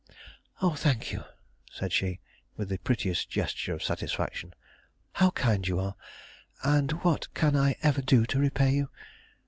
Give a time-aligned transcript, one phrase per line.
[0.63, 1.23] "Oh, thank you,"
[1.71, 2.21] said she,
[2.57, 4.55] with the prettiest gesture of satisfaction.
[5.11, 5.95] "How kind you are,
[6.63, 8.89] and what can I ever do to repay you?